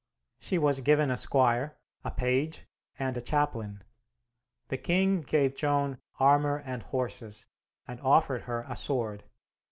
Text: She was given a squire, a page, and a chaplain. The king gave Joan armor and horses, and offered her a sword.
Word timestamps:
She 0.39 0.57
was 0.57 0.81
given 0.81 1.11
a 1.11 1.15
squire, 1.15 1.77
a 2.03 2.09
page, 2.09 2.65
and 2.97 3.15
a 3.15 3.21
chaplain. 3.21 3.83
The 4.69 4.77
king 4.79 5.21
gave 5.21 5.53
Joan 5.55 5.99
armor 6.19 6.63
and 6.65 6.81
horses, 6.81 7.45
and 7.87 8.01
offered 8.01 8.41
her 8.49 8.65
a 8.67 8.75
sword. 8.75 9.25